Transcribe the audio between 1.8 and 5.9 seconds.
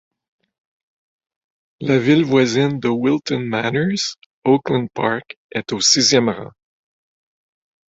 ville voisine de Wilton Manors, Oakland Park, est au